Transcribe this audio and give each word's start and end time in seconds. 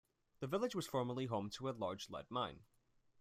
The 0.39 0.47
village 0.47 0.73
was 0.73 0.87
formerly 0.87 1.27
home 1.27 1.51
to 1.51 1.69
a 1.69 1.77
large 1.77 2.09
lead 2.09 2.25
mine. 2.31 2.61